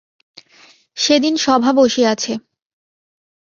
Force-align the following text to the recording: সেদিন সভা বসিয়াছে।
সেদিন 0.97 1.33
সভা 1.37 1.71
বসিয়াছে। 1.73 2.31